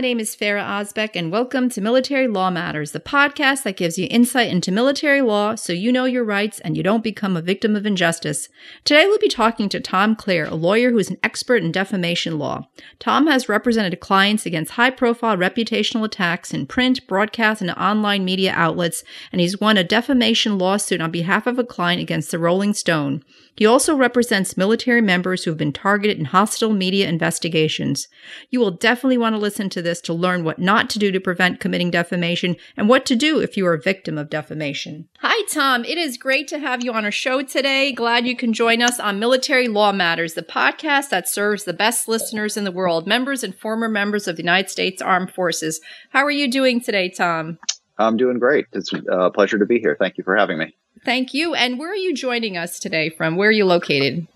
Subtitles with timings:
[0.00, 3.98] my name is Ferah Ozbek, and welcome to Military Law Matters, the podcast that gives
[3.98, 7.42] you insight into military law so you know your rights and you don't become a
[7.42, 8.48] victim of injustice.
[8.84, 12.38] Today, we'll be talking to Tom Clare, a lawyer who is an expert in defamation
[12.38, 12.66] law.
[12.98, 18.54] Tom has represented clients against high profile reputational attacks in print, broadcast, and online media
[18.56, 22.72] outlets, and he's won a defamation lawsuit on behalf of a client against the Rolling
[22.72, 23.22] Stone.
[23.56, 28.08] He also represents military members who have been targeted in hostile media investigations.
[28.50, 31.20] You will definitely want to listen to this to learn what not to do to
[31.20, 35.08] prevent committing defamation and what to do if you are a victim of defamation.
[35.20, 35.84] Hi, Tom.
[35.84, 37.92] It is great to have you on our show today.
[37.92, 42.08] Glad you can join us on Military Law Matters, the podcast that serves the best
[42.08, 45.80] listeners in the world, members and former members of the United States Armed Forces.
[46.10, 47.58] How are you doing today, Tom?
[47.98, 48.66] I'm doing great.
[48.72, 49.96] It's uh, a pleasure to be here.
[49.98, 50.74] Thank you for having me.
[51.04, 51.54] Thank you.
[51.54, 53.36] And where are you joining us today from?
[53.36, 54.26] Where are you located?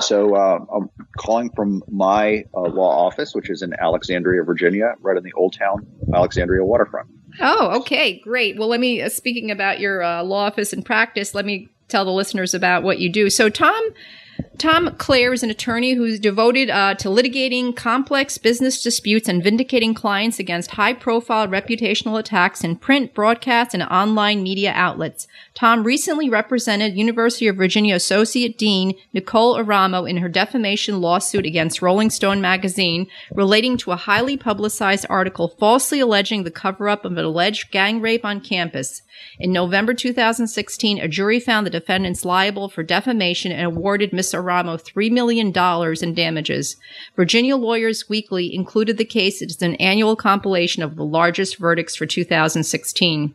[0.00, 5.16] So uh, I'm calling from my uh, law office, which is in Alexandria, Virginia, right
[5.16, 7.08] in the Old Town Alexandria waterfront.
[7.40, 8.56] Oh, okay, great.
[8.56, 12.04] Well, let me, uh, speaking about your uh, law office and practice, let me tell
[12.04, 13.28] the listeners about what you do.
[13.28, 13.82] So, Tom,
[14.58, 19.94] Tom Clare is an attorney who's devoted uh, to litigating complex business disputes and vindicating
[19.94, 25.26] clients against high profile reputational attacks in print, broadcast, and online media outlets.
[25.54, 31.82] Tom recently represented University of Virginia Associate Dean Nicole Eramo in her defamation lawsuit against
[31.82, 37.12] Rolling Stone magazine relating to a highly publicized article falsely alleging the cover up of
[37.12, 39.02] an alleged gang rape on campus.
[39.38, 44.34] In November 2016, a jury found the defendants liable for defamation and awarded Ms.
[44.44, 45.52] Eramo $3 million
[46.02, 46.76] in damages.
[47.16, 52.06] Virginia Lawyers Weekly included the case as an annual compilation of the largest verdicts for
[52.06, 53.34] 2016.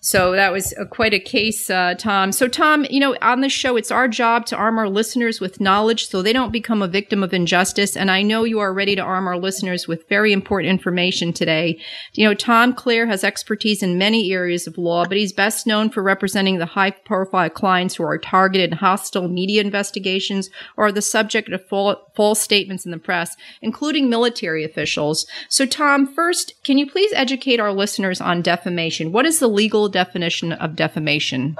[0.00, 2.32] So that was a, quite a case, uh, Tom.
[2.32, 5.60] So, Tom, you know, on this show, it's our job to arm our listeners with
[5.60, 7.96] knowledge so they don't become a victim of injustice.
[7.96, 11.78] And I know you are ready to arm our listeners with very important information today.
[12.14, 15.90] You know, Tom Clare has expertise in many areas of law, but he's best known
[15.90, 21.02] for representing the high profile clients who are targeted in hostile media investigations or the
[21.02, 25.26] subject of false statements in the press, including military officials.
[25.48, 29.12] So, Tom, first, can you please educate our listeners on defamation?
[29.12, 31.56] What is the legal definition of defamation?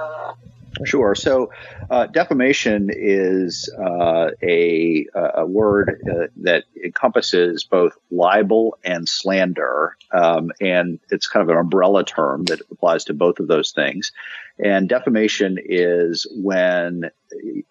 [0.85, 1.13] Sure.
[1.13, 1.51] So,
[1.89, 10.51] uh, defamation is uh, a, a word uh, that encompasses both libel and slander, um,
[10.59, 14.11] and it's kind of an umbrella term that applies to both of those things.
[14.57, 17.11] And defamation is when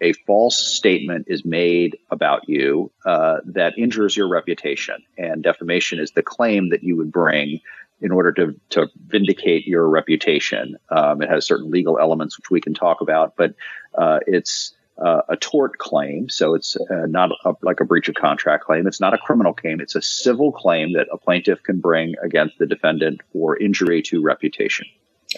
[0.01, 6.13] a false statement is made about you uh, that injures your reputation, and defamation is
[6.13, 7.61] the claim that you would bring
[8.03, 10.77] in order to, to vindicate your reputation.
[10.91, 13.55] Um, it has certain legal elements which we can talk about, but
[13.97, 18.15] uh, it's uh, a tort claim, so it's uh, not a, like a breach of
[18.15, 18.87] contract claim.
[18.87, 19.81] It's not a criminal claim.
[19.81, 24.23] It's a civil claim that a plaintiff can bring against the defendant for injury to
[24.23, 24.87] reputation.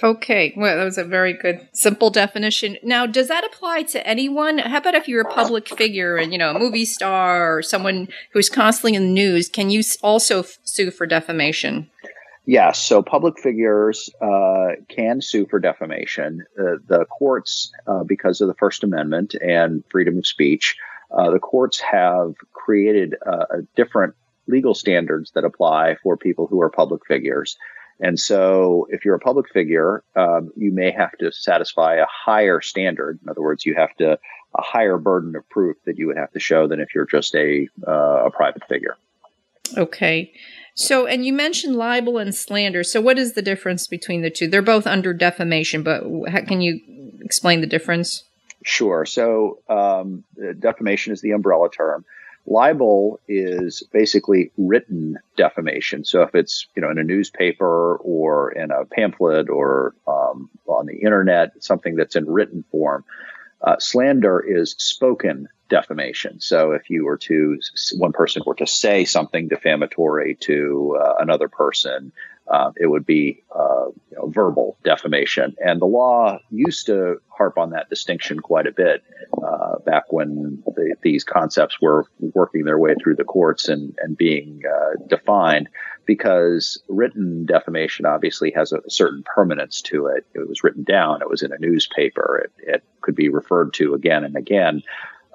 [0.02, 2.76] Okay, well, that was a very good, simple definition.
[2.82, 4.58] Now, does that apply to anyone?
[4.58, 8.08] How about if you're a public figure and, you know, a movie star or someone
[8.32, 9.48] who's constantly in the news?
[9.48, 11.90] Can you also f- sue for defamation?
[12.46, 16.44] Yes, so public figures uh, can sue for defamation.
[16.58, 20.76] Uh, the courts, uh, because of the First Amendment and freedom of speech,
[21.10, 23.46] uh, the courts have created uh,
[23.76, 24.14] different
[24.46, 27.56] legal standards that apply for people who are public figures.
[28.00, 32.60] And so, if you're a public figure, um, you may have to satisfy a higher
[32.60, 33.20] standard.
[33.22, 34.18] In other words, you have to
[34.56, 37.34] a higher burden of proof that you would have to show than if you're just
[37.34, 38.96] a uh, a private figure.
[39.76, 40.32] Okay.
[40.74, 42.82] So, and you mentioned libel and slander.
[42.82, 44.48] So, what is the difference between the two?
[44.48, 46.02] They're both under defamation, but
[46.46, 46.80] can you
[47.20, 48.24] explain the difference?
[48.64, 49.06] Sure.
[49.06, 50.24] So, um,
[50.58, 52.04] defamation is the umbrella term.
[52.46, 56.04] Libel is basically written defamation.
[56.04, 60.86] So, if it's you know in a newspaper or in a pamphlet or um, on
[60.86, 63.04] the internet, something that's in written form.
[63.62, 66.40] Uh, slander is spoken defamation.
[66.40, 67.58] So if you were to,
[67.96, 72.12] one person were to say something defamatory to uh, another person,
[72.48, 75.56] uh, it would be uh, you know, verbal defamation.
[75.64, 79.02] And the law used to harp on that distinction quite a bit
[79.42, 84.16] uh, back when the, these concepts were working their way through the courts and, and
[84.16, 85.68] being uh, defined
[86.04, 90.26] because written defamation obviously has a certain permanence to it.
[90.34, 93.94] It was written down, it was in a newspaper, it, it could be referred to
[93.94, 94.82] again and again.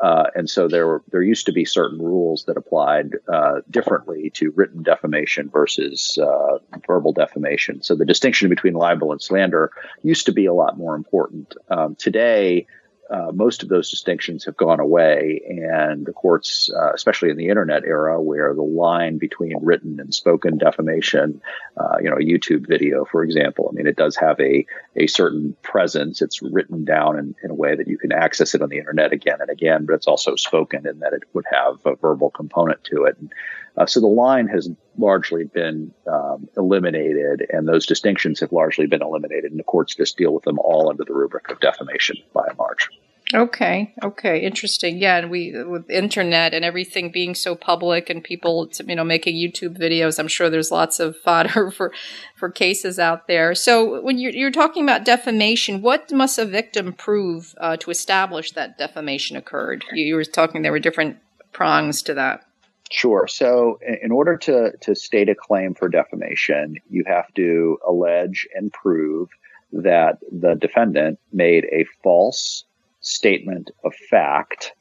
[0.02, 4.30] Uh, and so there were, there used to be certain rules that applied uh, differently
[4.30, 6.58] to written defamation versus uh,
[6.88, 7.82] verbal defamation.
[7.82, 11.54] So the distinction between libel and slander used to be a lot more important.
[11.70, 12.66] Um, today,
[13.10, 17.50] uh, most of those distinctions have gone away, and the courts, uh, especially in the
[17.50, 21.42] internet era, where the line between written and spoken defamation,
[21.78, 24.66] uh, you know, a YouTube video, for example, I mean, it does have a
[24.96, 26.22] a certain presence.
[26.22, 29.12] It's written down in, in a way that you can access it on the internet
[29.12, 32.84] again and again, but it's also spoken in that it would have a verbal component
[32.86, 33.18] to it.
[33.20, 33.34] And,
[33.78, 39.02] uh, so the line has largely been um, eliminated, and those distinctions have largely been
[39.02, 42.46] eliminated, and the courts just deal with them all under the rubric of defamation by
[42.48, 42.90] and large.
[43.34, 43.94] Okay.
[44.04, 44.40] Okay.
[44.40, 44.98] Interesting.
[44.98, 45.18] Yeah.
[45.18, 49.78] And we, with internet and everything being so public and people, you know, making YouTube
[49.78, 51.94] videos, I'm sure there's lots of fodder for,
[52.36, 53.54] for cases out there.
[53.54, 58.52] So when you're, you're talking about defamation, what must a victim prove uh, to establish
[58.54, 59.86] that defamation occurred?
[59.94, 61.18] You, you were talking, there were different
[61.52, 62.46] prongs to that.
[62.92, 63.28] Sure.
[63.28, 68.74] So, in order to, to state a claim for defamation, you have to allege and
[68.74, 69.30] prove
[69.72, 72.64] that the defendant made a false
[73.02, 74.74] statement of fact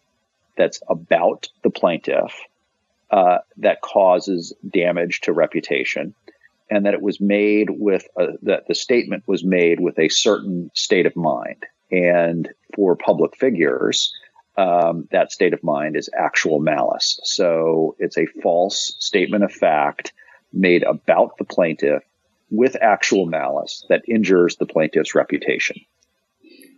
[0.56, 2.34] that's about the plaintiff
[3.10, 6.14] uh, that causes damage to reputation,
[6.70, 10.70] and that it was made with a, that the statement was made with a certain
[10.74, 11.64] state of mind.
[11.90, 14.12] And for public figures,
[14.58, 17.20] um, that state of mind is actual malice.
[17.22, 20.12] So it's a false statement of fact
[20.52, 22.02] made about the plaintiff
[22.50, 25.76] with actual malice that injures the plaintiff's reputation.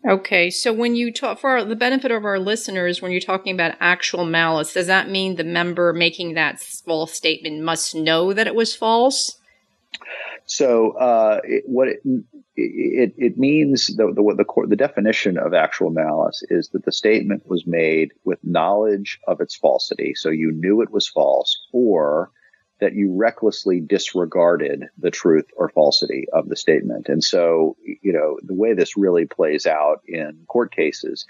[0.07, 3.77] Okay, so when you talk for the benefit of our listeners, when you're talking about
[3.81, 8.55] actual malice, does that mean the member making that false statement must know that it
[8.55, 9.37] was false?
[10.47, 12.03] So, uh, it, what it,
[12.63, 17.49] it, it means the, the the the definition of actual malice is that the statement
[17.49, 22.31] was made with knowledge of its falsity, so you knew it was false, or
[22.81, 27.09] that you recklessly disregarded the truth or falsity of the statement.
[27.09, 31.27] And so, you know, the way this really plays out in court cases,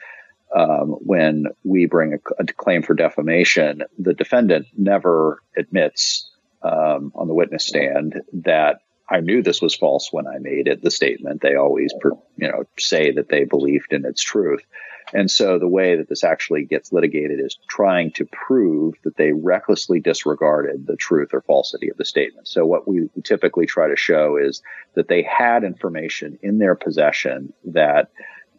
[0.55, 6.31] um, when we bring a, a, claim for defamation, the defendant never admits
[6.63, 8.81] um, on the witness stand that
[9.11, 10.83] I knew this was false when I made it.
[10.83, 11.93] The statement they always,
[12.37, 14.65] you know, say that they believed in its truth.
[15.13, 19.33] And so the way that this actually gets litigated is trying to prove that they
[19.33, 22.47] recklessly disregarded the truth or falsity of the statement.
[22.47, 24.63] So what we typically try to show is
[24.95, 28.11] that they had information in their possession that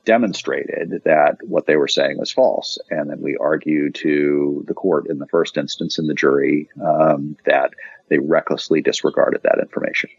[0.03, 2.77] demonstrated that what they were saying was false.
[2.89, 7.37] And then we argue to the court in the first instance in the jury um,
[7.45, 7.71] that
[8.09, 10.09] they recklessly disregarded that information.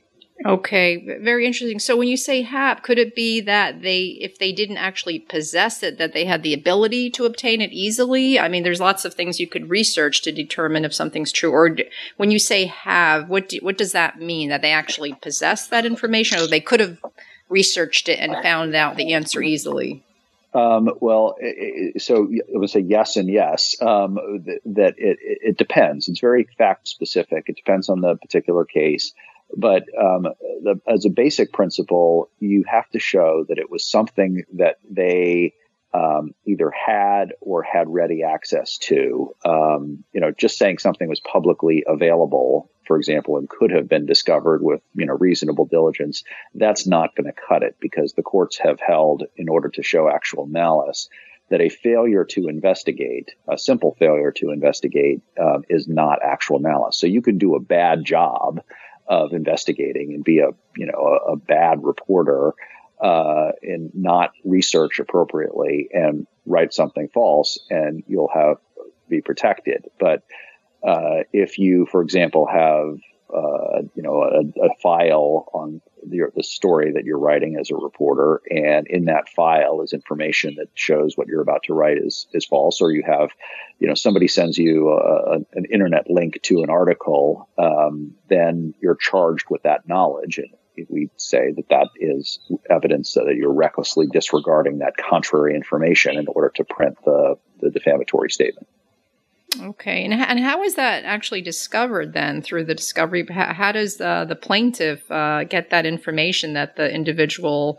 [0.45, 1.79] Okay, very interesting.
[1.79, 5.83] So when you say have, could it be that they, if they didn't actually possess
[5.83, 8.41] it, that they had the ability to obtain it easily?
[8.41, 11.53] I mean, there's lots of things you could research to determine if something's true.
[11.53, 11.85] Or do,
[12.17, 14.49] when you say have, what do, what does that mean?
[14.49, 16.99] That they actually possess that information, or they could have
[17.49, 20.03] researched it and found out the answer easily?
[20.55, 21.37] Um, well,
[21.99, 23.81] so I would say yes and yes.
[23.81, 24.19] Um,
[24.65, 26.09] that it, it depends.
[26.09, 27.45] It's very fact specific.
[27.49, 29.13] It depends on the particular case.
[29.57, 30.23] But um,
[30.63, 35.55] the, as a basic principle, you have to show that it was something that they
[35.95, 39.35] um, either had or had ready access to.
[39.45, 44.07] Um, you know, just saying something was publicly available, for example, and could have been
[44.07, 48.59] discovered with you know reasonable diligence, that's not going to cut it because the courts
[48.59, 51.09] have held, in order to show actual malice,
[51.51, 56.97] that a failure to investigate, a simple failure to investigate, um, is not actual malice.
[56.97, 58.63] So you can do a bad job
[59.07, 62.53] of investigating and be a you know a, a bad reporter
[63.01, 68.59] uh, and not research appropriately and write something false, and you'll have
[69.09, 69.87] be protected.
[69.99, 70.23] But
[70.83, 72.99] uh, if you, for example, have
[73.35, 77.77] uh, you know a, a file on the, the, story that you're writing as a
[77.77, 82.27] reporter, and in that file is information that shows what you're about to write is
[82.33, 83.31] is false, or you have,
[83.79, 88.97] you know, somebody sends you a, an internet link to an article, um, then you're
[88.97, 94.79] charged with that knowledge, and we say that that is evidence that you're recklessly disregarding
[94.79, 98.67] that contrary information in order to print the the defamatory statement.
[99.61, 103.27] Okay, and and how is that actually discovered then through the discovery?
[103.29, 107.79] How, how does uh, the plaintiff uh, get that information that the individual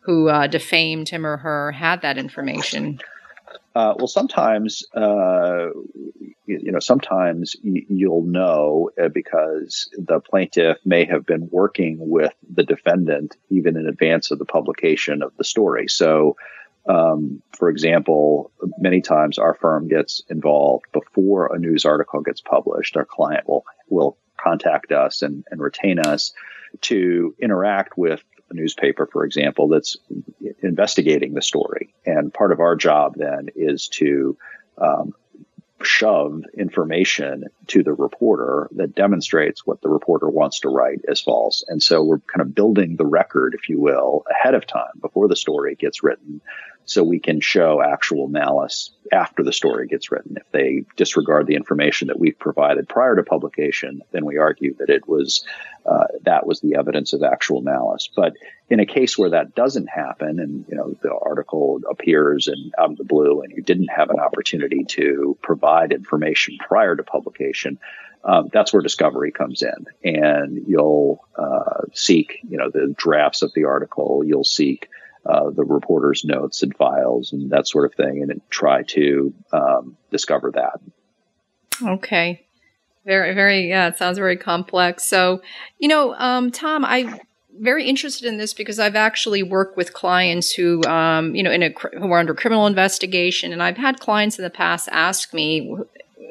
[0.00, 3.00] who uh, defamed him or her had that information?
[3.74, 5.68] Uh, well, sometimes uh,
[6.48, 12.64] you know, sometimes you'll know uh, because the plaintiff may have been working with the
[12.64, 15.88] defendant even in advance of the publication of the story.
[15.88, 16.36] So
[16.86, 22.96] um, for example, many times our firm gets involved before a news article gets published.
[22.96, 26.32] Our client will will contact us and, and retain us
[26.82, 29.96] to interact with a newspaper, for example, that's
[30.62, 31.94] investigating the story.
[32.06, 34.36] And part of our job then is to
[34.78, 35.14] um,
[35.82, 41.64] shove information to the reporter that demonstrates what the reporter wants to write as false.
[41.68, 45.28] And so we're kind of building the record, if you will, ahead of time before
[45.28, 46.40] the story gets written
[46.88, 50.38] so we can show actual malice after the story gets written.
[50.38, 54.88] If they disregard the information that we've provided prior to publication, then we argue that
[54.88, 55.44] it was
[55.84, 58.08] uh, that was the evidence of actual malice.
[58.16, 58.32] But
[58.70, 62.92] in a case where that doesn't happen, and you know the article appears and out
[62.92, 67.78] of the blue, and you didn't have an opportunity to provide information prior to publication.
[68.24, 73.52] Um, that's where discovery comes in, and you'll uh, seek, you know, the drafts of
[73.54, 74.22] the article.
[74.24, 74.88] You'll seek
[75.26, 79.96] uh, the reporter's notes and files and that sort of thing, and try to um,
[80.10, 80.80] discover that.
[81.82, 82.44] Okay.
[83.04, 85.06] Very, very, yeah, it sounds very complex.
[85.06, 85.40] So,
[85.78, 87.18] you know, um, Tom, I'm
[87.58, 91.62] very interested in this because I've actually worked with clients who, um, you know, in
[91.62, 93.52] a, who are under criminal investigation.
[93.52, 95.74] And I've had clients in the past ask me,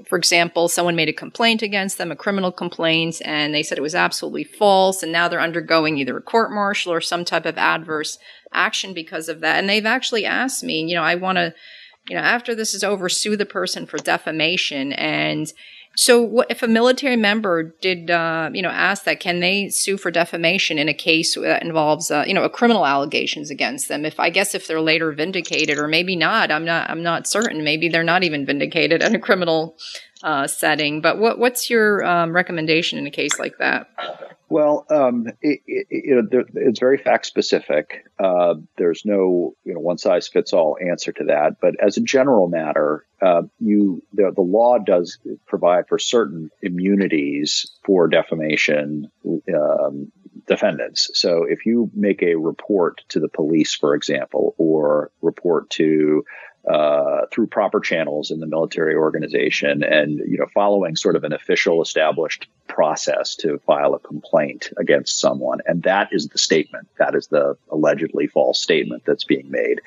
[0.06, 3.82] for example, someone made a complaint against them, a criminal complaint, and they said it
[3.82, 5.02] was absolutely false.
[5.02, 8.18] And now they're undergoing either a court martial or some type of adverse
[8.54, 9.60] action because of that.
[9.60, 11.54] And they've actually asked me, you know, I want to,
[12.08, 14.94] you know, after this is over, sue the person for defamation.
[14.94, 15.52] And
[16.00, 20.12] so, if a military member did, uh, you know, ask that, can they sue for
[20.12, 24.06] defamation in a case that involves, uh, you know, a criminal allegations against them?
[24.06, 27.64] If I guess if they're later vindicated, or maybe not, I'm not, I'm not certain.
[27.64, 29.76] Maybe they're not even vindicated in a criminal
[30.24, 31.02] uh, setting.
[31.02, 33.90] But what, what's your um, recommendation in a case like that?
[34.50, 38.06] Well, um, it, it, you know, there, it's very fact specific.
[38.18, 41.58] Uh, there's no you know one size fits all answer to that.
[41.62, 47.70] But as a general matter, uh, you the, the law does provide for certain immunities
[47.84, 49.12] for defamation
[49.54, 50.12] um,
[50.48, 51.12] defendants.
[51.14, 56.24] So if you make a report to the police, for example, or report to
[56.66, 61.32] uh, through proper channels in the military organization and you know following sort of an
[61.32, 65.60] official established process to file a complaint against someone.
[65.66, 66.90] And that is the statement.
[67.00, 69.82] That is the allegedly false statement that's being made.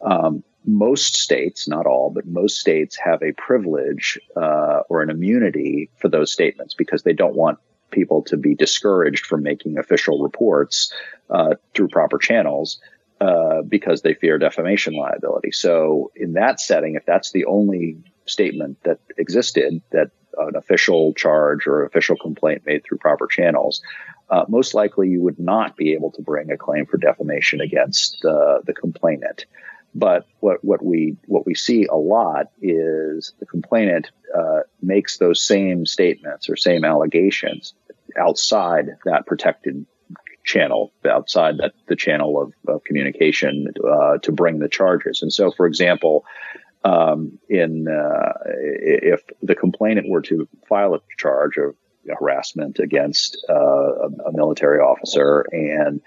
[0.00, 5.90] Um, most states not all but most states have a privilege uh, or an immunity
[5.96, 7.58] for those statements because they don't want
[7.90, 10.92] people to be discouraged from making official reports
[11.30, 12.80] uh, through proper channels
[13.22, 15.52] uh, because they fear defamation liability.
[15.52, 21.68] So, in that setting, if that's the only statement that existed, that an official charge
[21.68, 23.80] or official complaint made through proper channels,
[24.28, 28.24] uh, most likely you would not be able to bring a claim for defamation against
[28.24, 29.46] uh, the complainant.
[29.94, 35.40] But what, what we what we see a lot is the complainant uh, makes those
[35.40, 37.74] same statements or same allegations
[38.18, 39.86] outside that protected
[40.44, 45.22] channel outside that the channel of, of communication uh, to bring the charges.
[45.22, 46.24] And so, for example,
[46.84, 51.76] um, in uh, if the complainant were to file a charge of
[52.18, 56.00] harassment against uh, a, a, military officer and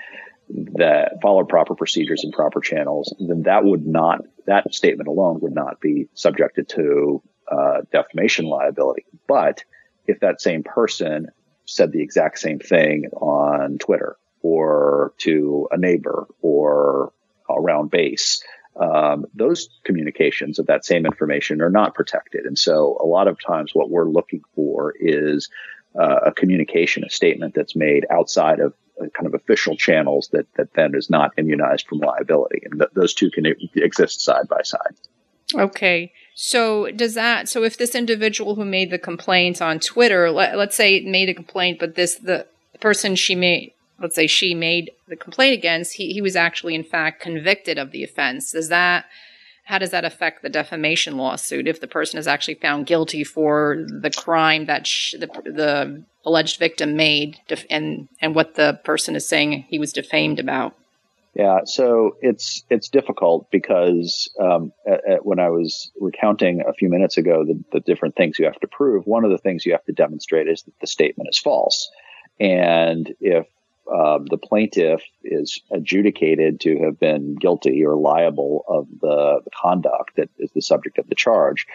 [0.50, 5.56] that followed proper procedures and proper channels, then that would not that statement alone would
[5.56, 9.06] not be subjected to uh, defamation liability.
[9.28, 9.64] But
[10.08, 11.30] if that same person
[11.66, 17.12] said the exact same thing on Twitter or to a neighbor or
[17.50, 18.44] around base.
[18.80, 22.46] Um, those communications of that same information are not protected.
[22.46, 25.50] And so a lot of times what we're looking for is
[26.00, 30.46] uh, a communication, a statement that's made outside of uh, kind of official channels that,
[30.58, 32.62] that then is not immunized from liability.
[32.66, 34.96] And th- those two can exist side by side.
[35.56, 36.12] Okay.
[36.36, 40.76] So does that, so if this individual who made the complaint on Twitter, let, let's
[40.76, 42.46] say made a complaint, but this, the
[42.80, 46.84] person she made, let's say she made the complaint against, he, he was actually in
[46.84, 48.52] fact convicted of the offense.
[48.52, 49.06] Does that
[49.66, 53.84] how does that affect the defamation lawsuit if the person is actually found guilty for
[53.90, 54.84] the crime that
[55.14, 59.92] the, the alleged victim made def- and and what the person is saying he was
[59.92, 60.76] defamed about?
[61.34, 66.90] Yeah, so it's it's difficult because um, at, at when I was recounting a few
[66.90, 69.72] minutes ago the, the different things you have to prove, one of the things you
[69.72, 71.90] have to demonstrate is that the statement is false.
[72.40, 73.48] And if
[73.94, 80.30] uh, the plaintiff is adjudicated to have been guilty or liable of the, conduct that
[80.38, 81.66] is the subject of the charge,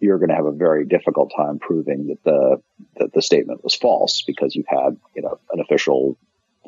[0.00, 2.60] you're going to have a very difficult time proving that the
[2.98, 6.18] that the statement was false because you've had you know an official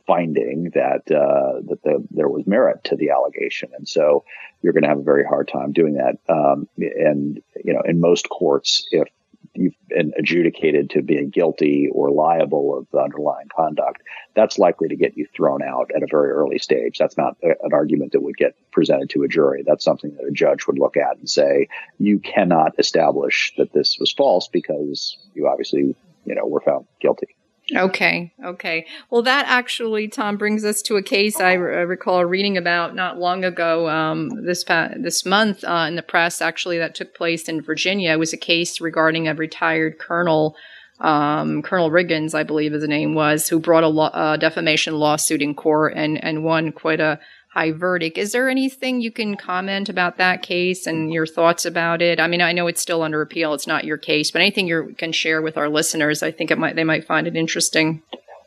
[0.06, 4.24] finding that uh, that the, there was merit to the allegation, and so
[4.62, 6.18] you're going to have a very hard time doing that.
[6.28, 9.08] Um, and you know, in most courts, if
[9.54, 14.02] you've been adjudicated to being guilty or liable of the underlying conduct,
[14.34, 16.98] that's likely to get you thrown out at a very early stage.
[16.98, 19.62] That's not a, an argument that would get presented to a jury.
[19.66, 21.68] That's something that a judge would look at and say,
[21.98, 25.94] you cannot establish that this was false because you obviously,
[26.24, 27.36] you know, were found guilty.
[27.74, 28.86] Okay, okay.
[29.08, 33.18] Well, that actually, Tom, brings us to a case I re- recall reading about not
[33.18, 36.42] long ago, um, this pa- this month uh, in the press.
[36.42, 38.12] Actually, that took place in Virginia.
[38.12, 40.56] It was a case regarding a retired colonel,
[41.00, 45.54] um, Colonel Riggins, I believe his name was, who brought a lo- defamation lawsuit in
[45.54, 47.18] court and and won quite a
[47.54, 48.18] high verdict.
[48.18, 52.18] Is there anything you can comment about that case and your thoughts about it?
[52.18, 54.94] I mean, I know it's still under appeal; it's not your case, but anything you
[54.98, 58.02] can share with our listeners, I think it might they might find it interesting.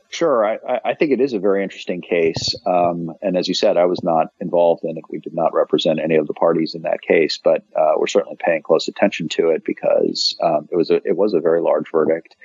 [0.10, 3.76] Sure, I, I think it is a very interesting case, um, and as you said,
[3.76, 5.04] I was not involved in it.
[5.10, 8.38] We did not represent any of the parties in that case, but uh, we're certainly
[8.40, 11.92] paying close attention to it because um, it was a it was a very large
[11.92, 12.36] verdict.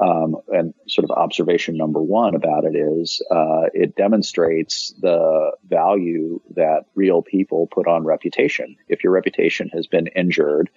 [0.00, 6.40] Um, and sort of observation number one about it is uh, it demonstrates the value
[6.54, 8.76] that real people put on reputation.
[8.88, 10.70] If your reputation has been injured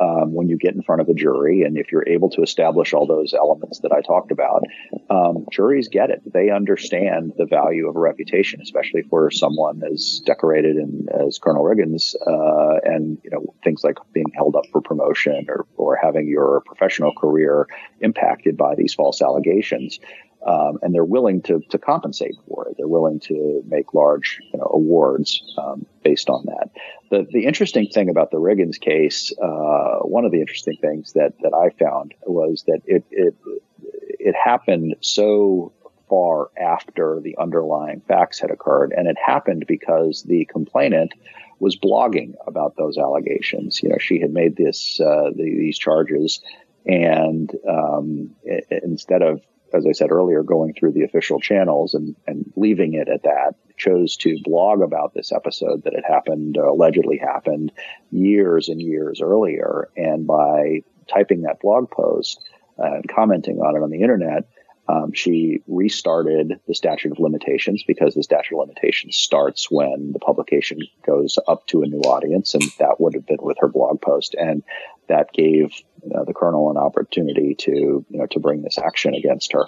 [0.00, 2.92] um, when you get in front of a jury, and if you're able to establish
[2.92, 4.62] all those elements that I talked about,
[5.10, 6.22] um, juries get it.
[6.32, 11.64] They understand the value of a reputation, especially for someone as decorated and as Colonel
[11.64, 16.28] Riggins, uh, and you know things like being held up for promotion or or having
[16.28, 17.66] your professional career
[18.00, 19.98] impacted by these false allegations.
[20.46, 22.76] Um, and they're willing to, to compensate for it.
[22.78, 26.67] They're willing to make large you know, awards um, based on that.
[27.10, 31.34] The, the interesting thing about the Riggins case, uh, one of the interesting things that,
[31.42, 33.34] that I found was that it, it,
[33.80, 35.72] it happened so
[36.08, 38.92] far after the underlying facts had occurred.
[38.96, 41.12] And it happened because the complainant
[41.60, 43.82] was blogging about those allegations.
[43.82, 46.40] You know, she had made this, uh, the, these charges
[46.86, 52.16] and um, it, instead of as I said earlier, going through the official channels and,
[52.26, 56.70] and leaving it at that, chose to blog about this episode that had happened, uh,
[56.70, 57.72] allegedly happened
[58.10, 59.88] years and years earlier.
[59.96, 62.40] And by typing that blog post
[62.78, 64.48] uh, and commenting on it on the internet,
[64.88, 70.18] um, she restarted the statute of limitations because the statute of limitations starts when the
[70.18, 74.00] publication goes up to a new audience, and that would have been with her blog
[74.00, 74.62] post, and
[75.08, 77.70] that gave the colonel an opportunity to
[78.08, 79.66] you know to bring this action against her.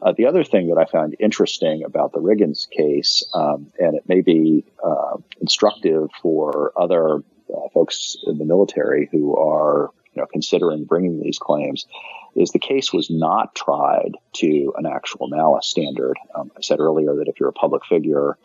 [0.00, 4.08] Uh, the other thing that I found interesting about the Riggins case, um, and it
[4.08, 10.26] may be uh, instructive for other uh, folks in the military who are you know
[10.26, 11.86] considering bringing these claims,
[12.34, 16.16] is the case was not tried to an actual malice standard.
[16.34, 18.36] Um, I said earlier that if you're a public figure,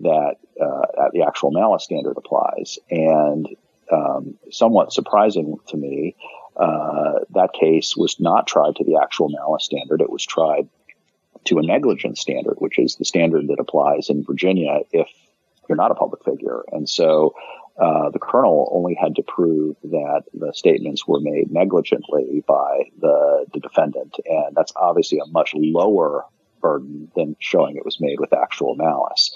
[0.00, 2.78] that uh, the actual malice standard applies.
[2.90, 3.48] And
[3.92, 6.16] um, somewhat surprising to me,
[6.56, 10.00] uh, that case was not tried to the actual malice standard.
[10.00, 10.68] It was tried
[11.44, 15.08] to a negligence standard, which is the standard that applies in Virginia if
[15.68, 16.62] you're not a public figure.
[16.70, 17.34] And so
[17.80, 23.46] uh, the colonel only had to prove that the statements were made negligently by the,
[23.52, 24.16] the defendant.
[24.26, 26.24] And that's obviously a much lower
[26.60, 29.32] burden than showing it was made with actual malice.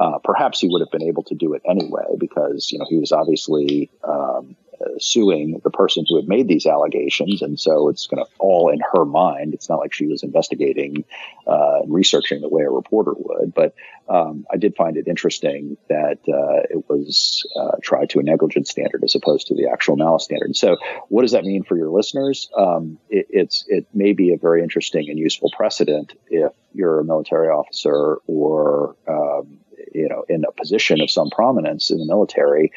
[0.00, 2.96] Uh, perhaps he would have been able to do it anyway because you know he
[2.96, 4.56] was obviously um,
[4.98, 8.80] suing the person who had made these allegations, and so it's going to all in
[8.92, 9.54] her mind.
[9.54, 11.04] It's not like she was investigating
[11.46, 13.52] uh, and researching the way a reporter would.
[13.54, 13.74] But
[14.08, 18.70] um, I did find it interesting that uh, it was uh, tried to a negligence
[18.70, 20.56] standard as opposed to the actual malice standard.
[20.56, 20.76] So,
[21.08, 22.48] what does that mean for your listeners?
[22.56, 27.04] Um, it, it's it may be a very interesting and useful precedent if you're a
[27.04, 29.58] military officer or um,
[29.94, 32.72] you know in a position of some prominence in the military.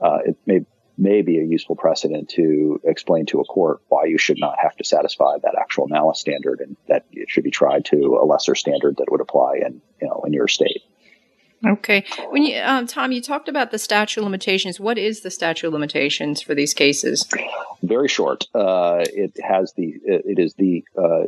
[0.00, 0.60] Uh, it may
[0.98, 4.76] may be a useful precedent to explain to a court why you should not have
[4.76, 8.54] to satisfy that actual malice standard and that it should be tried to a lesser
[8.54, 10.82] standard that would apply in you know in your state.
[11.64, 12.04] Okay.
[12.30, 14.80] When you, um, Tom, you talked about the statute of limitations.
[14.80, 17.28] What is the statute of limitations for these cases?
[17.82, 18.48] Very short.
[18.54, 19.94] Uh, it has the.
[20.04, 20.84] It is the.
[20.96, 21.24] Uh,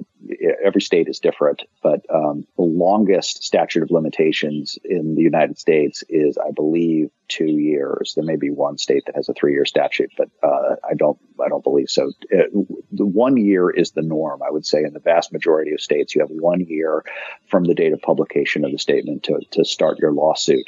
[0.65, 6.05] every state is different, but um, the longest statute of limitations in the United States
[6.09, 8.15] is, I believe, two years.
[8.15, 11.19] There may be one state that has a three-year statute, but uh, I don't.
[11.45, 12.13] I don't believe so.
[12.31, 14.43] It, uh, the one year is the norm.
[14.43, 17.05] I would say in the vast majority of states, you have one year
[17.49, 20.67] from the date of publication of the statement to to start your lawsuit.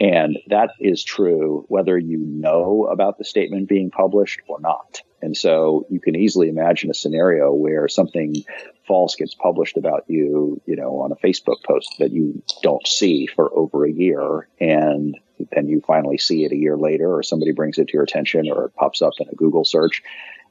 [0.00, 5.02] And that is true whether you know about the statement being published or not.
[5.24, 8.44] And so you can easily imagine a scenario where something
[8.86, 13.26] false gets published about you, you know, on a Facebook post that you don't see
[13.26, 14.46] for over a year.
[14.60, 15.16] And
[15.52, 18.50] then you finally see it a year later, or somebody brings it to your attention,
[18.50, 20.02] or it pops up in a Google search.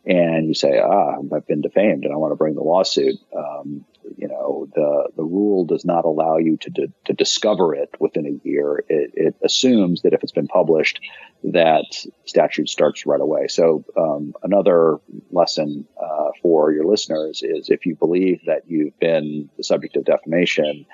[0.06, 3.86] and you say, ah, I've been defamed and I want to bring the lawsuit, um,
[4.18, 6.72] you know, the, the rule does not allow you to,
[7.06, 8.84] to, discover it within a year.
[8.90, 11.00] It, it, assumes that if it's been published,
[11.44, 11.86] that
[12.26, 13.48] statute starts right away.
[13.48, 15.00] So, um, another
[15.32, 20.06] lesson, uh, for your listeners is if you believe that you've been the subject of
[20.06, 20.86] defamation,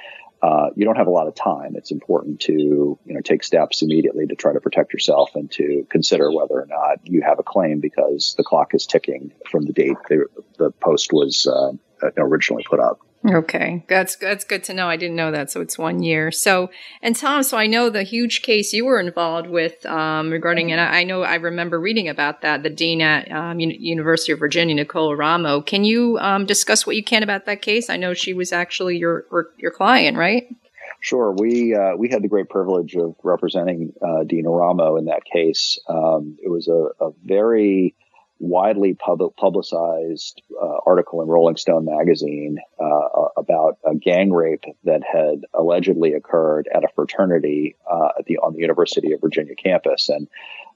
[0.42, 1.76] uh, you don't have a lot of time.
[1.76, 5.86] It's important to you know take steps immediately to try to protect yourself and to
[5.90, 9.74] consider whether or not you have a claim because the clock is ticking from the
[9.74, 10.26] date the,
[10.58, 11.74] the post was uh,
[12.18, 13.00] originally put up.
[13.26, 14.88] Okay, that's that's good to know.
[14.88, 16.32] I didn't know that, so it's one year.
[16.32, 16.70] So,
[17.02, 20.80] and Tom, so I know the huge case you were involved with um, regarding, and
[20.80, 22.64] I, know I remember reading about that.
[22.64, 25.66] The dean at um, University of Virginia, Nicole Eramo.
[25.66, 27.90] Can you um, discuss what you can about that case?
[27.90, 29.26] I know she was actually your
[29.58, 30.48] your client, right?
[31.02, 31.34] Sure.
[31.38, 35.78] We uh, we had the great privilege of representing uh, Dean Eramo in that case.
[35.90, 37.96] Um, it was a, a very
[38.40, 45.04] widely pub- publicized uh, article in Rolling Stone magazine uh, about a gang rape that
[45.04, 50.10] had allegedly occurred at a fraternity uh, at the on the University of Virginia campus,
[50.10, 50.28] and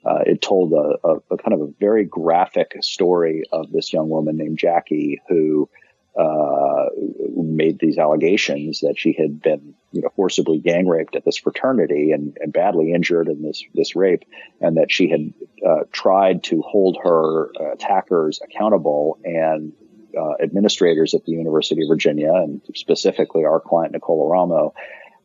[0.06, 4.10] uh, it told a, a, a, kind of a very graphic story of this young
[4.10, 5.70] woman named Jackie who
[6.18, 6.86] uh,
[7.36, 12.12] made these allegations that she had been, you know, forcibly gang raped at this fraternity
[12.12, 14.24] and, and badly injured in this this rape,
[14.62, 15.34] and that she had
[15.68, 19.74] uh, tried to hold her attackers accountable and.
[20.16, 24.72] Uh, administrators at the University of Virginia, and specifically our client Nicole Eramo,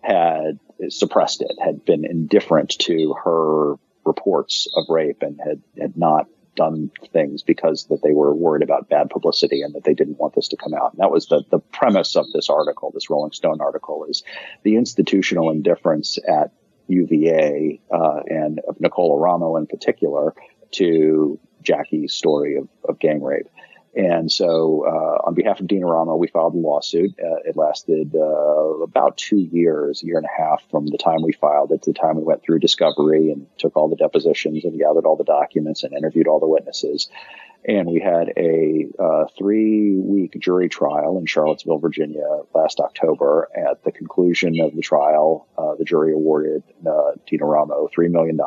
[0.00, 3.74] had suppressed it, had been indifferent to her
[4.06, 6.26] reports of rape, and had had not
[6.58, 10.34] done things because that they were worried about bad publicity and that they didn't want
[10.34, 10.92] this to come out.
[10.92, 14.24] And that was the, the premise of this article, this Rolling Stone article is
[14.64, 16.50] the institutional indifference at
[16.88, 20.34] UVA, uh, and of Nicole Eramo in particular
[20.72, 23.46] to Jackie's story of, of gang rape.
[23.98, 27.18] And so, uh, on behalf of Dean Eramo, we filed a lawsuit.
[27.18, 31.20] Uh, it lasted uh, about two years, a year and a half from the time
[31.20, 34.64] we filed it to the time we went through discovery and took all the depositions
[34.64, 37.08] and gathered all the documents and interviewed all the witnesses.
[37.66, 43.48] And we had a uh, three week jury trial in Charlottesville, Virginia last October.
[43.52, 48.38] At the conclusion of the trial, uh, the jury awarded uh, Dean Eramo $3 million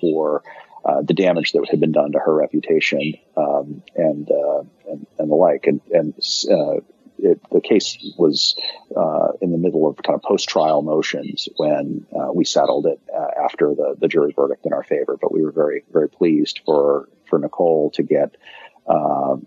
[0.00, 0.44] for
[0.84, 5.30] uh, the damage that had been done to her reputation um, and, uh, and, and
[5.30, 5.66] the like.
[5.66, 6.14] And and
[6.50, 6.80] uh,
[7.18, 8.56] it, the case was
[8.96, 13.44] uh, in the middle of kind of post-trial motions when uh, we settled it uh,
[13.44, 15.16] after the the jury verdict in our favor.
[15.20, 18.36] But we were very very pleased for for Nicole to get.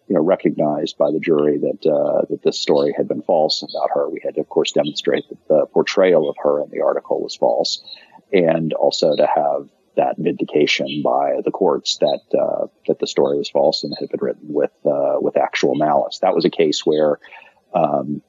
[0.07, 1.81] you know, recognized by the jury that
[2.29, 4.09] that this story had been false about her.
[4.09, 7.35] We had to, of course, demonstrate that the portrayal of her in the article was
[7.35, 7.83] false,
[8.31, 13.49] and also to have that vindication by the courts that uh, that the story was
[13.49, 16.19] false and had been written with uh, with actual malice.
[16.19, 17.19] That was a case where
[17.73, 18.21] um,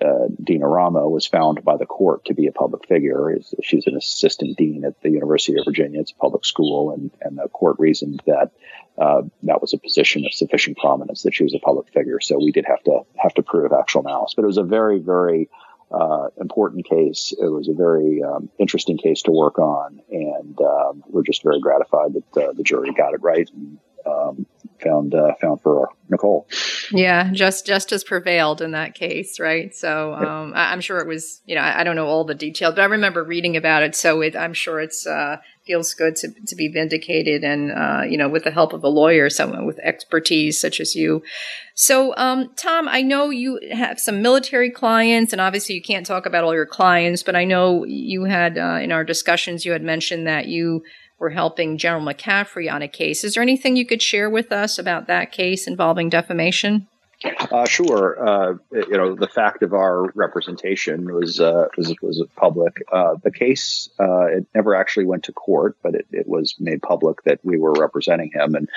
[0.00, 3.36] uh, Dean Eramo was found by the court to be a public figure.
[3.62, 6.00] She's an assistant dean at the University of Virginia.
[6.00, 8.52] It's a public school, and, and the court reasoned that
[8.96, 12.20] uh, that was a position of sufficient prominence that she was a public figure.
[12.20, 14.34] So we did have to have to prove actual malice.
[14.36, 15.48] But it was a very very
[15.90, 17.32] uh, important case.
[17.38, 21.60] It was a very um, interesting case to work on, and um, we're just very
[21.60, 24.46] gratified that uh, the jury got it right and um,
[24.82, 26.46] found uh, found for Nicole.
[26.90, 29.74] Yeah, just justice prevailed in that case, right?
[29.74, 31.42] So um, I, am sure it was.
[31.46, 33.94] You know, I, I, don't know all the details, but I remember reading about it.
[33.94, 38.16] So it, I'm sure it's uh, feels good to, to be vindicated and, uh, you
[38.16, 41.22] know, with the help of a lawyer, someone with expertise such as you.
[41.74, 46.24] So, um, Tom, I know you have some military clients and obviously you can't talk
[46.24, 49.82] about all your clients, but I know you had, uh, in our discussions, you had
[49.82, 50.82] mentioned that you
[51.18, 53.22] were helping General McCaffrey on a case.
[53.22, 56.88] Is there anything you could share with us about that case involving defamation?
[57.24, 58.16] Uh, sure.
[58.24, 62.82] Uh, you know, the fact of our representation was uh, was, was public.
[62.92, 66.80] Uh, the case uh, it never actually went to court, but it, it, was made
[66.80, 68.54] public that we were representing him.
[68.54, 68.68] And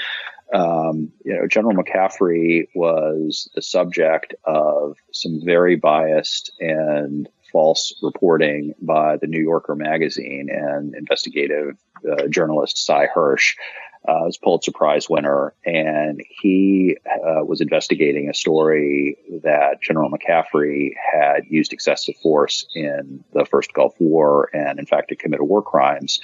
[0.54, 8.74] um, you know, General McCaffrey was the subject of some very biased and false reporting
[8.82, 11.78] by the New Yorker magazine and investigative
[12.10, 13.54] uh, journalist Sy Hersh
[14.08, 20.94] uh, was Pulitzer Prize winner, and he uh, was investigating a story that General McCaffrey
[21.14, 25.62] had used excessive force in the first Gulf War, and in fact had committed war
[25.62, 26.20] crimes.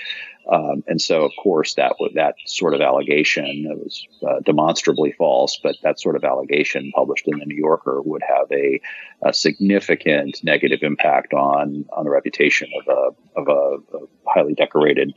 [0.52, 5.76] Um, and so, of course, that that sort of allegation was uh, demonstrably false, but
[5.84, 8.80] that sort of allegation published in the New Yorker would have a,
[9.24, 15.14] a significant negative impact on on the reputation of a of a, a highly decorated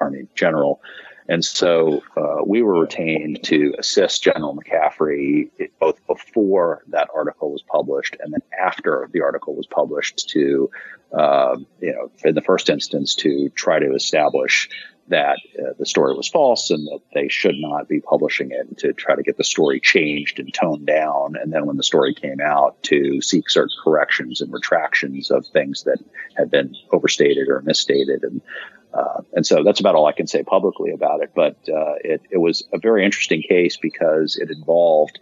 [0.00, 0.80] Army general.
[1.28, 7.62] And so uh, we were retained to assist General McCaffrey both before that article was
[7.62, 10.70] published and then after the article was published to,
[11.12, 14.68] uh, you know, in the first instance, to try to establish
[15.08, 18.92] that uh, the story was false and that they should not be publishing it to
[18.92, 21.34] try to get the story changed and toned down.
[21.40, 25.82] And then when the story came out, to seek certain corrections and retractions of things
[25.84, 25.98] that
[26.36, 28.22] had been overstated or misstated.
[28.22, 28.40] And
[28.92, 31.32] uh, and so that's about all I can say publicly about it.
[31.34, 35.18] But uh, it, it was a very interesting case because it involved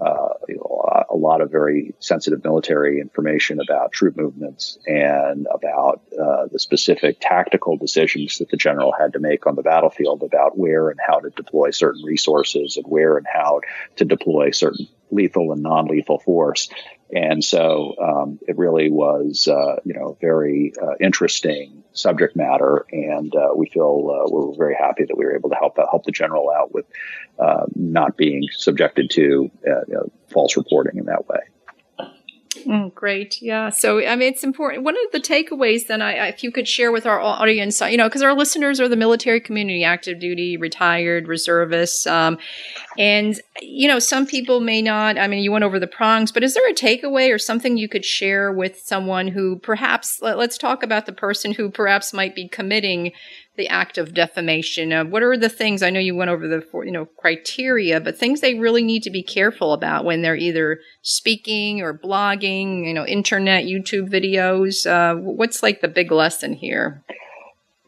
[0.00, 6.02] uh, you know, a lot of very sensitive military information about troop movements and about
[6.20, 10.58] uh, the specific tactical decisions that the general had to make on the battlefield about
[10.58, 13.60] where and how to deploy certain resources and where and how
[13.94, 16.68] to deploy certain lethal and non-lethal force.
[17.14, 23.32] And so um, it really was, uh, you know, very uh, interesting subject matter, and
[23.36, 26.10] uh, we feel uh, we're very happy that we were able to help help the
[26.10, 26.86] general out with
[27.38, 31.38] uh, not being subjected to uh, you know, false reporting in that way.
[32.64, 33.40] Mm, great.
[33.40, 33.70] Yeah.
[33.70, 34.84] So, I mean, it's important.
[34.84, 38.08] One of the takeaways then, I, if you could share with our audience, you know,
[38.08, 42.06] because our listeners are the military community, active duty, retired, reservists.
[42.06, 42.38] Um,
[42.98, 46.42] and, you know, some people may not, I mean, you went over the prongs, but
[46.42, 50.58] is there a takeaway or something you could share with someone who perhaps, let, us
[50.58, 53.12] talk about the person who perhaps might be committing
[53.56, 54.92] the act of defamation?
[54.92, 55.82] Uh, what are the things?
[55.82, 59.10] I know you went over the you know criteria, but things they really need to
[59.10, 64.86] be careful about when they're either speaking or blogging, you know, internet, YouTube videos.
[64.86, 67.02] Uh, what's like the big lesson here?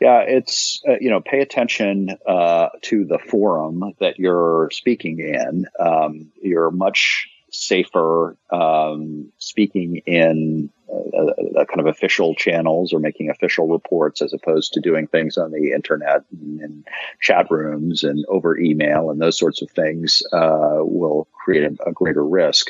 [0.00, 5.66] Yeah, it's uh, you know pay attention uh, to the forum that you're speaking in.
[5.80, 13.66] Um, you're much safer um, speaking in uh, kind of official channels or making official
[13.66, 16.86] reports as opposed to doing things on the internet and, and
[17.20, 21.92] chat rooms and over email and those sorts of things uh, will create a, a
[21.92, 22.68] greater risk.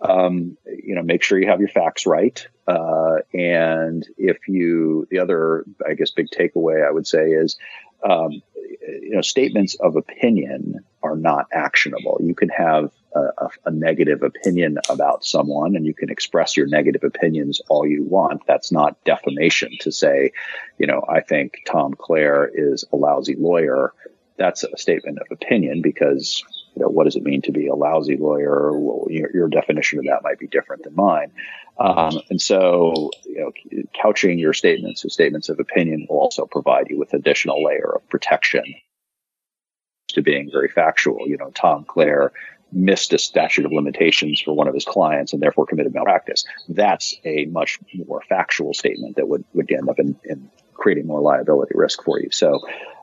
[0.00, 2.46] Um, you know, make sure you have your facts right.
[2.66, 7.58] Uh, and if you, the other, I guess, big takeaway I would say is,
[8.02, 12.18] um, you know, statements of opinion are not actionable.
[12.22, 17.04] You can have a, a, negative opinion about someone and you can express your negative
[17.04, 18.46] opinions all you want.
[18.46, 20.32] That's not defamation to say,
[20.78, 23.92] you know, I think Tom Clare is a lousy lawyer.
[24.36, 26.42] That's a statement of opinion because,
[26.74, 28.72] you know, what does it mean to be a lousy lawyer?
[28.72, 31.32] Well, your, your definition of that might be different than mine.
[31.78, 36.88] Um, and so, you know, couching your statements with statements of opinion will also provide
[36.90, 38.64] you with additional layer of protection
[40.08, 41.26] to being very factual.
[41.26, 42.32] You know, Tom Clare
[42.72, 46.44] missed a statute of limitations for one of his clients and therefore committed malpractice.
[46.68, 51.20] That's a much more factual statement that would, would end up in, in creating more
[51.20, 52.30] liability risk for you.
[52.30, 52.60] So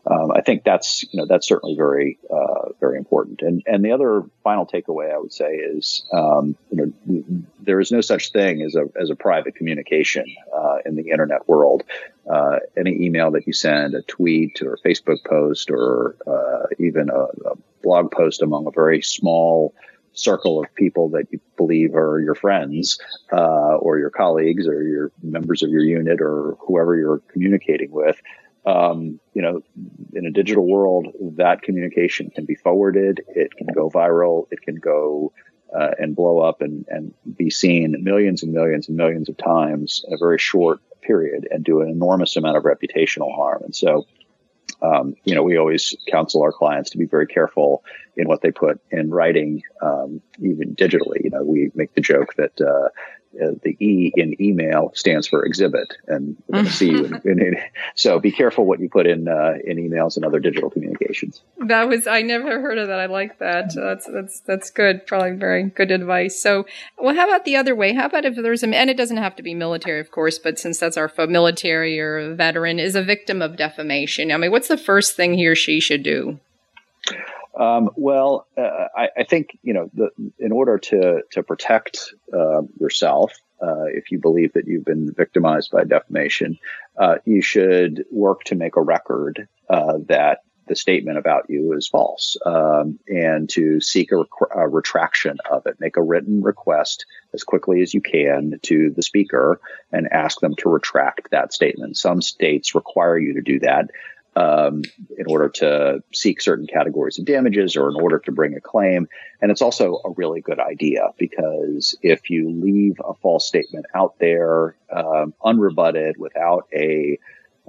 [0.09, 3.41] um, I think that's you know that's certainly very uh, very important.
[3.41, 7.91] And and the other final takeaway I would say is um, you know there is
[7.91, 10.25] no such thing as a as a private communication
[10.55, 11.83] uh, in the internet world.
[12.29, 17.09] Uh, any email that you send, a tweet or a Facebook post, or uh, even
[17.09, 17.55] a, a
[17.87, 19.73] blog post among a very small
[20.11, 22.99] circle of people that you believe are your friends
[23.31, 28.19] uh, or your colleagues or your members of your unit or whoever you're communicating with.
[28.65, 29.61] Um, you know,
[30.13, 33.21] in a digital world, that communication can be forwarded.
[33.29, 34.47] It can go viral.
[34.51, 35.31] It can go
[35.73, 40.03] uh, and blow up and, and be seen millions and millions and millions of times
[40.05, 43.61] in a very short period and do an enormous amount of reputational harm.
[43.63, 44.05] And so,
[44.81, 47.83] um, you know, we always counsel our clients to be very careful
[48.15, 51.23] in what they put in writing, um, even digitally.
[51.23, 52.89] You know, we make the joke that uh,
[53.41, 57.05] uh, the E in email stands for exhibit, and see you.
[57.05, 57.57] In, in, in,
[57.95, 61.41] so be careful what you put in uh, in emails and other digital communications.
[61.65, 62.99] That was I never heard of that.
[62.99, 63.73] I like that.
[63.75, 65.05] That's that's that's good.
[65.05, 66.41] Probably very good advice.
[66.41, 66.65] So,
[66.97, 67.93] well, how about the other way?
[67.93, 70.59] How about if there's a and it doesn't have to be military, of course, but
[70.59, 74.31] since that's our military or veteran is a victim of defamation.
[74.31, 76.39] I mean, what's the first thing he or she should do?
[77.57, 82.61] Um, well, uh, I, I, think you know, the, in order to to protect uh,
[82.79, 86.59] yourself, uh, if you believe that you've been victimized by defamation,
[86.97, 91.87] uh, you should work to make a record uh, that the statement about you is
[91.87, 95.79] false, um, and to seek a, a, retraction of it.
[95.79, 99.59] Make a written request as quickly as you can to the speaker
[99.91, 101.97] and ask them to retract that statement.
[101.97, 103.89] Some states require you to do that
[104.37, 104.83] um,
[105.17, 109.09] in order to seek certain categories of damages or in order to bring a claim.
[109.41, 114.19] And it's also a really good idea because if you leave a false statement out
[114.19, 117.17] there um, unrebutted without a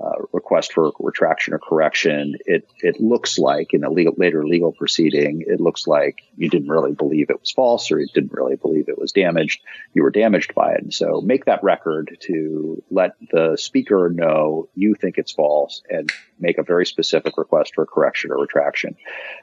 [0.02, 4.72] uh, request for retraction or correction, it it looks like in a legal, later legal
[4.72, 8.56] proceeding, it looks like you didn't really believe it was false or you didn't really
[8.56, 9.60] believe it was damaged.
[9.94, 14.68] You were damaged by it, and so make that record to let the speaker know
[14.74, 18.96] you think it's false and make a very specific request for correction or retraction.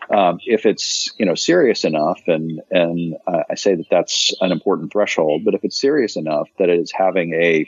[0.10, 4.52] Um, if it's you know serious enough, and and uh, I say that that's an
[4.52, 7.68] important threshold, but if it's serious enough that it is having a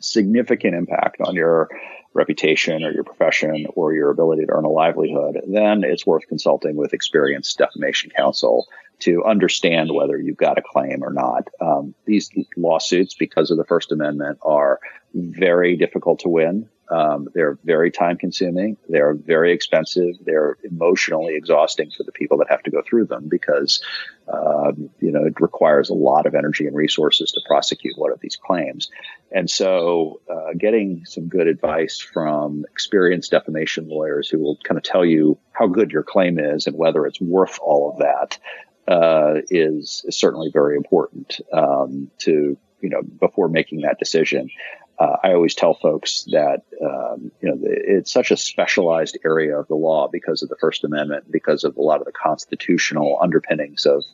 [0.00, 1.68] significant impact on your
[2.14, 6.76] reputation or your profession or your ability to earn a livelihood, then it's worth consulting
[6.76, 8.66] with experienced defamation counsel
[9.00, 11.48] to understand whether you've got a claim or not.
[11.60, 14.80] Um, these lawsuits, because of the First Amendment, are
[15.14, 16.68] very difficult to win.
[16.90, 18.76] Um, they're very time consuming.
[18.88, 20.14] They're very expensive.
[20.24, 23.82] They're emotionally exhausting for the people that have to go through them because,
[24.32, 28.20] um, you know, it requires a lot of energy and resources to prosecute one of
[28.20, 28.90] these claims.
[29.30, 34.84] And so, uh, getting some good advice from experienced defamation lawyers who will kind of
[34.84, 38.38] tell you how good your claim is and whether it's worth all of that
[38.88, 44.48] uh, is, is certainly very important um, to you know before making that decision
[44.98, 49.68] uh, I always tell folks that um, you know it's such a specialized area of
[49.68, 53.86] the law because of the First Amendment, because of a lot of the constitutional underpinnings
[53.86, 54.04] of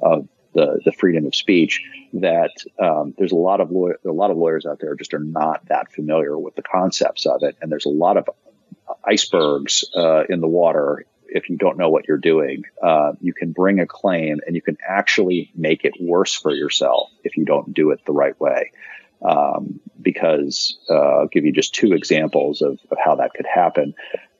[0.00, 1.82] of the, the freedom of speech.
[2.12, 5.66] That um, there's a lot of a lot of lawyers out there just are not
[5.68, 8.30] that familiar with the concepts of it, and there's a lot of
[9.04, 11.04] icebergs uh, in the water.
[11.30, 14.62] If you don't know what you're doing, uh, you can bring a claim and you
[14.62, 18.72] can actually make it worse for yourself if you don't do it the right way
[19.22, 23.94] um, because uh, I'll give you just two examples of, of how that could happen.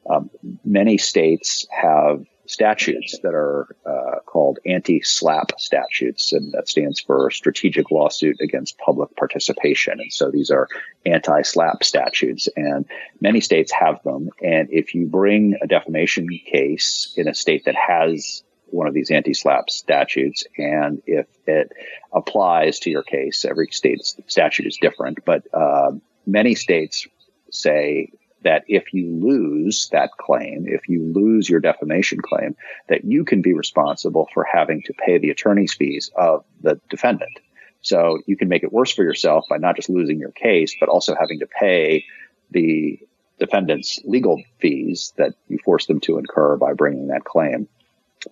[0.08, 0.30] Um,
[0.64, 7.90] many states have statutes that are uh, called anti-SLAPP statutes, and that stands for Strategic
[7.90, 10.00] Lawsuit Against Public Participation.
[10.00, 10.66] And so these are
[11.04, 12.86] anti-SLAPP statutes, and
[13.20, 14.30] many states have them.
[14.42, 19.10] And if you bring a defamation case in a state that has one of these
[19.10, 20.44] anti-SLAPP statutes.
[20.56, 21.72] And if it
[22.12, 25.92] applies to your case, every state's statute is different, but uh,
[26.26, 27.06] many states
[27.50, 32.56] say that if you lose that claim, if you lose your defamation claim,
[32.88, 37.32] that you can be responsible for having to pay the attorney's fees of the defendant.
[37.80, 40.88] So you can make it worse for yourself by not just losing your case, but
[40.88, 42.04] also having to pay
[42.50, 43.00] the
[43.38, 47.68] defendant's legal fees that you force them to incur by bringing that claim.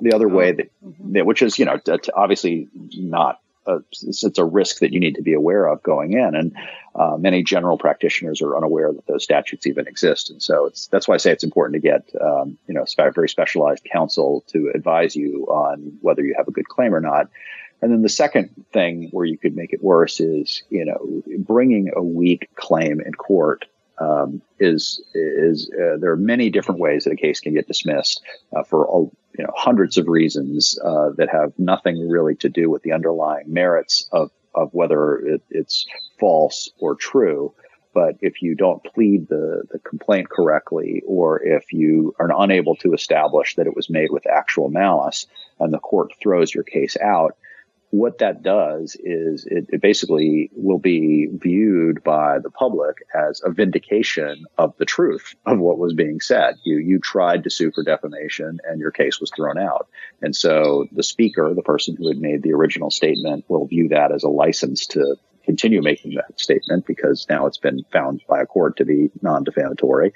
[0.00, 1.26] The other way that, mm-hmm.
[1.26, 1.78] which is, you know,
[2.14, 6.35] obviously not a, it's a risk that you need to be aware of going in.
[6.35, 6.56] And
[6.94, 10.30] uh, many general practitioners are unaware that those statutes even exist.
[10.30, 13.28] And so it's, that's why I say it's important to get, um, you know, very
[13.28, 17.28] specialized counsel to advise you on whether you have a good claim or not.
[17.82, 21.90] And then the second thing where you could make it worse is, you know, bringing
[21.94, 23.66] a weak claim in court
[23.98, 28.22] um, is is uh, there are many different ways that a case can get dismissed
[28.54, 32.70] uh, for all, you know hundreds of reasons uh, that have nothing really to do
[32.70, 35.87] with the underlying merits of of whether it, it's
[36.18, 37.54] false or true.
[37.92, 42.92] But if you don't plead the, the complaint correctly, or if you are unable to
[42.92, 45.26] establish that it was made with actual malice,
[45.59, 47.37] and the court throws your case out,
[47.96, 53.50] what that does is it, it, basically will be viewed by the public as a
[53.50, 56.56] vindication of the truth of what was being said.
[56.64, 59.88] You you tried to sue for defamation and your case was thrown out.
[60.20, 64.12] And so the speaker, the person who had made the original statement, will view that
[64.12, 68.46] as a license to continue making that statement because now it's been found by a
[68.46, 70.12] court to be non-defamatory.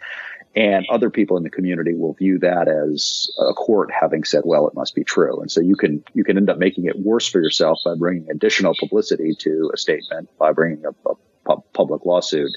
[0.56, 4.66] And other people in the community will view that as a court having said, well,
[4.66, 5.40] it must be true.
[5.40, 8.28] And so you can, you can end up making it worse for yourself by bringing
[8.30, 11.10] additional publicity to a statement, by bringing a,
[11.50, 12.50] a public lawsuit.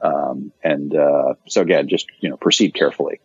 [0.00, 3.20] Um, and, uh, so again, just, you know, proceed carefully.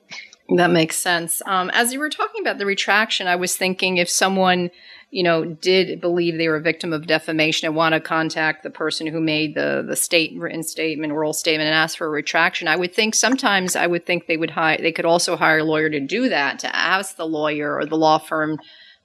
[0.57, 1.41] That makes sense.
[1.45, 4.69] Um, as you were talking about the retraction, I was thinking if someone
[5.11, 8.69] you know, did believe they were a victim of defamation and want to contact the
[8.69, 12.69] person who made the the state written statement, oral statement, and ask for a retraction,
[12.69, 15.63] I would think sometimes I would think they would hire they could also hire a
[15.63, 18.57] lawyer to do that to ask the lawyer or the law firm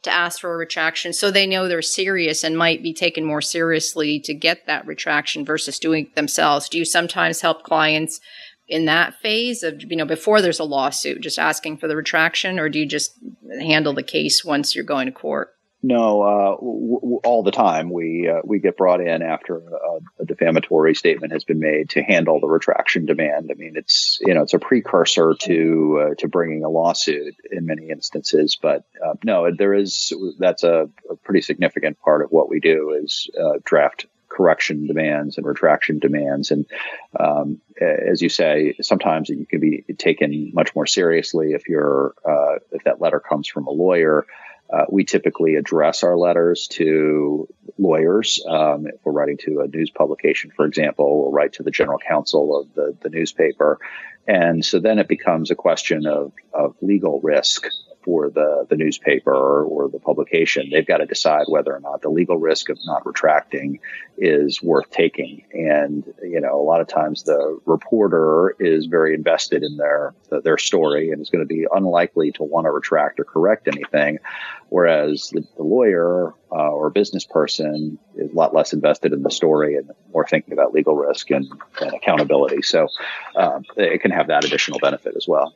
[0.03, 3.43] to ask for a retraction so they know they're serious and might be taken more
[3.43, 6.68] seriously to get that retraction versus doing it themselves.
[6.68, 8.21] Do you sometimes help clients
[8.69, 12.59] in that phase of you know before there's a lawsuit just asking for the retraction
[12.59, 13.19] or do you just
[13.61, 15.53] handle the case once you're going to court?
[15.83, 20.23] No, uh, w- w- all the time we uh, we get brought in after a,
[20.23, 23.51] a, defamatory statement has been made to handle the retraction demand.
[23.53, 27.67] I mean, it's you know it's a precursor to uh, to bringing a lawsuit in
[27.67, 32.49] many instances, but uh, no, there is that's a, a, pretty significant part of what
[32.49, 34.07] we do is uh, draft
[34.37, 36.51] correction demands and retraction demands.
[36.51, 36.66] And
[37.18, 42.59] um, as you say, sometimes you can be taken much more seriously if you're uh,
[42.72, 44.26] if that letter comes from a lawyer.
[44.68, 47.47] Uh, we typically address our letters to
[47.78, 48.45] lawyers.
[48.49, 51.99] Um, if we're writing to a news publication, for example, we'll write to the general
[51.99, 53.78] counsel of the, the newspaper.
[54.26, 57.68] And so then it becomes a question of, of legal risk
[58.07, 60.71] for the, the newspaper or, or, the publication.
[60.71, 63.81] They've got to decide whether or not the legal risk of not retracting
[64.17, 65.43] is worth taking.
[65.53, 70.57] And, you know, a lot of times the reporter is very invested in their, their
[70.57, 74.21] story and is going to be unlikely to want to retract or correct anything.
[74.69, 79.33] Whereas the, the lawyer uh, or business person is a lot less invested in the
[79.33, 81.47] story and more thinking about legal risk and,
[81.81, 82.63] and accountability.
[82.63, 82.87] So
[83.35, 85.55] um, it can have that additional benefit as well.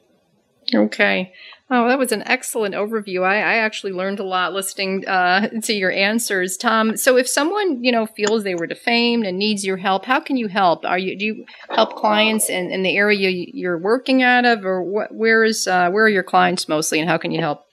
[0.75, 1.33] Okay.
[1.73, 3.23] Oh, that was an excellent overview.
[3.23, 6.97] I, I actually learned a lot listening uh, to your answers, Tom.
[6.97, 10.37] So, if someone you know feels they were defamed and needs your help, how can
[10.37, 10.85] you help?
[10.85, 14.83] Are you do you help clients in, in the area you're working out of, or
[14.83, 17.70] what, where is uh, where are your clients mostly, and how can you help?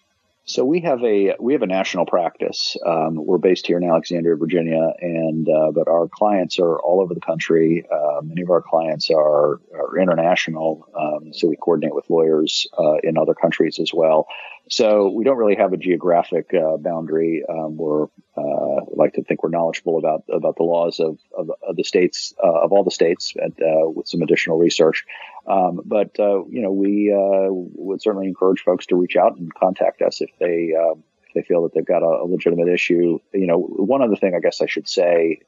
[0.50, 2.78] So we have a we have a national practice.
[2.86, 7.14] Um, we're based here in Alexandria, Virginia, and uh, but our clients are all over
[7.14, 7.86] the country.
[7.92, 12.96] Uh, many of our clients are, are international, um, so we coordinate with lawyers uh,
[13.04, 14.28] in other countries as well.
[14.70, 17.44] So we don't really have a geographic uh, boundary.
[17.48, 21.76] Um, we're uh, like to think we're knowledgeable about about the laws of of, of
[21.76, 25.06] the states uh, of all the states, and, uh, with some additional research.
[25.48, 29.54] Um, but uh, you know, we uh, would certainly encourage folks to reach out and
[29.54, 33.20] contact us if they if they feel that they've got a, a, legitimate issue.
[33.34, 35.42] You know, one other thing I guess I should say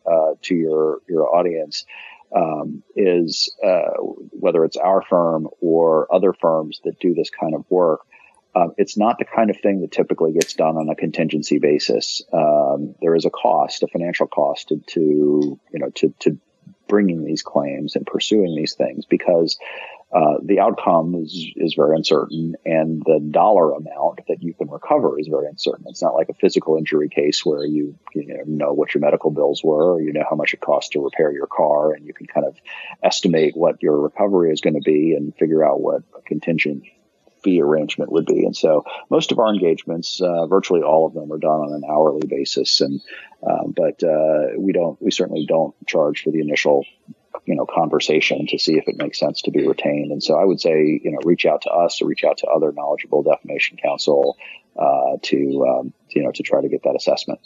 [0.43, 1.85] to your your audience.
[2.31, 3.49] Um, is
[4.33, 8.01] whether it's our firm or other firms that do this kind of work,
[8.59, 12.23] um, it's not the kind of thing that typically gets done on a contingency basis.
[12.33, 14.99] Um, there is a cost, a financial cost to, to
[15.71, 16.37] you know, to, to
[16.87, 19.57] bringing these claims and pursuing these things because
[20.11, 25.19] uh, the outcome is is very uncertain, and the dollar amount that you can recover
[25.19, 25.85] is very uncertain.
[25.87, 29.29] It's not like a physical injury case where you you know, know what your medical
[29.29, 32.13] bills were, or you know how much it costs to repair your car, and you
[32.15, 32.55] can kind of
[33.03, 36.85] estimate what your recovery is going to be and figure out what a contingent
[37.43, 38.45] fee arrangement would be.
[38.45, 41.83] And so most of our engagements, uh, virtually all of them, are done on an
[41.89, 42.81] hourly basis.
[42.81, 43.01] And
[43.41, 46.85] um, but uh, we don't, we certainly don't charge for the initial,
[47.45, 50.11] you know, conversation to see if it makes sense to be retained.
[50.11, 52.47] And so I would say, you know, reach out to us or reach out to
[52.47, 54.37] other knowledgeable defamation counsel
[54.77, 57.39] uh, to, um, you know, to try to get that assessment.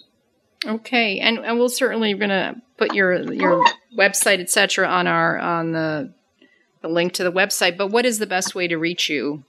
[0.66, 3.66] Okay, and and we'll certainly going to put your your
[3.98, 6.14] website, etc., on our on the
[6.82, 7.76] the link to the website.
[7.76, 9.44] But what is the best way to reach you?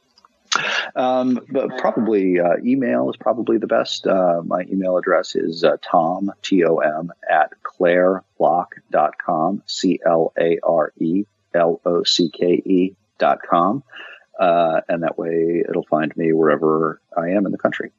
[0.94, 4.06] Um, but probably uh, email is probably the best.
[4.06, 10.58] Uh, my email address is uh, tom, T O M, at clarelocke.com, C L A
[10.62, 11.24] R E
[11.54, 13.82] L O C K E dot com.
[14.38, 17.90] Uh, and that way it'll find me wherever I am in the country.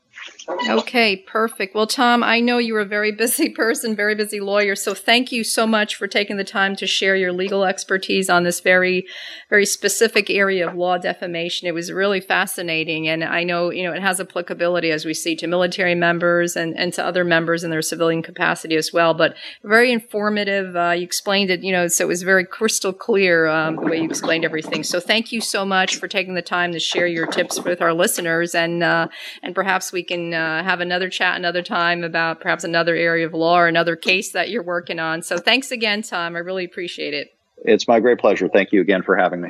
[0.69, 1.75] Okay, perfect.
[1.75, 4.75] Well, Tom, I know you're a very busy person, very busy lawyer.
[4.75, 8.43] So thank you so much for taking the time to share your legal expertise on
[8.43, 9.05] this very,
[9.49, 11.67] very specific area of law defamation.
[11.67, 13.07] It was really fascinating.
[13.07, 16.77] And I know, you know, it has applicability, as we see, to military members and,
[16.77, 19.13] and to other members in their civilian capacity as well.
[19.13, 20.75] But very informative.
[20.75, 23.97] Uh, you explained it, you know, so it was very crystal clear um, the way
[23.97, 24.83] you explained everything.
[24.83, 27.93] So thank you so much for taking the time to share your tips with our
[27.93, 28.55] listeners.
[28.55, 32.95] And, uh, and perhaps we can uh, have another chat another time about perhaps another
[32.95, 35.21] area of law or another case that you're working on.
[35.21, 36.35] So thanks again, Tom.
[36.35, 37.29] I really appreciate it.
[37.57, 38.49] It's my great pleasure.
[38.49, 39.49] Thank you again for having me.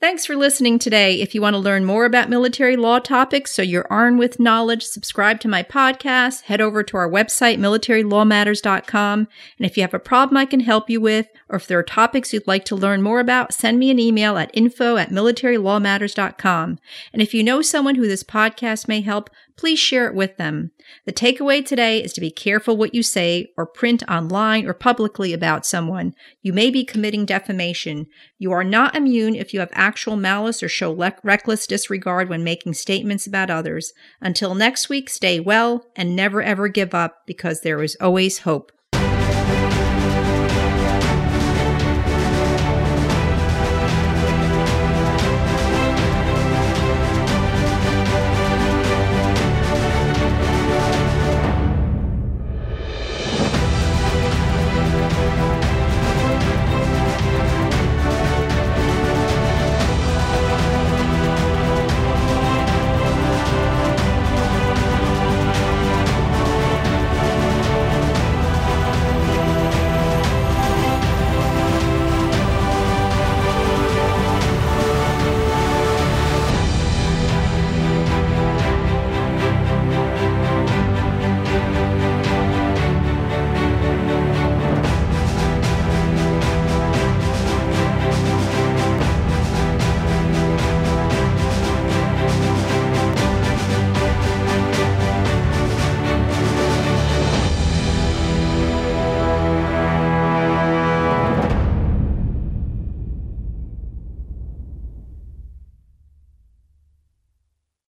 [0.00, 1.22] Thanks for listening today.
[1.22, 4.82] If you want to learn more about military law topics so you're armed with knowledge,
[4.82, 9.18] subscribe to my podcast, head over to our website, militarylawmatters.com.
[9.20, 11.84] And if you have a problem I can help you with, or if there are
[11.84, 16.78] topics you'd like to learn more about, send me an email at info at militarylawmatters.com.
[17.12, 20.72] And if you know someone who this podcast may help, please share it with them.
[21.06, 25.32] The takeaway today is to be careful what you say or print online or publicly
[25.32, 26.14] about someone.
[26.42, 28.06] You may be committing defamation.
[28.36, 32.42] You are not immune if you have actual malice or show le- reckless disregard when
[32.42, 33.92] making statements about others.
[34.20, 38.72] Until next week, stay well and never ever give up because there is always hope.